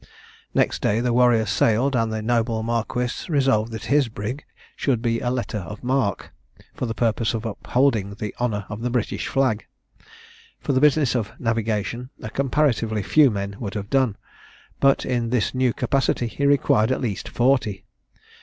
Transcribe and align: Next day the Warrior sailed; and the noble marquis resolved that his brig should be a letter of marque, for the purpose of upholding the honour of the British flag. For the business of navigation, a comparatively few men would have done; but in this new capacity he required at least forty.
Next 0.55 0.81
day 0.81 0.99
the 0.99 1.13
Warrior 1.13 1.45
sailed; 1.45 1.95
and 1.95 2.11
the 2.11 2.23
noble 2.23 2.63
marquis 2.63 3.27
resolved 3.29 3.71
that 3.71 3.83
his 3.85 4.07
brig 4.07 4.43
should 4.75 4.99
be 4.99 5.19
a 5.19 5.29
letter 5.29 5.59
of 5.59 5.83
marque, 5.83 6.31
for 6.73 6.87
the 6.87 6.95
purpose 6.95 7.35
of 7.35 7.45
upholding 7.45 8.15
the 8.15 8.33
honour 8.39 8.65
of 8.67 8.81
the 8.81 8.89
British 8.89 9.27
flag. 9.27 9.67
For 10.59 10.73
the 10.73 10.81
business 10.81 11.13
of 11.13 11.39
navigation, 11.39 12.09
a 12.19 12.31
comparatively 12.31 13.03
few 13.03 13.29
men 13.29 13.57
would 13.59 13.75
have 13.75 13.91
done; 13.91 14.17
but 14.79 15.05
in 15.05 15.29
this 15.29 15.53
new 15.53 15.71
capacity 15.71 16.25
he 16.25 16.47
required 16.47 16.91
at 16.91 16.99
least 16.99 17.29
forty. 17.29 17.85